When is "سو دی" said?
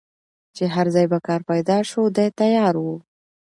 1.91-2.27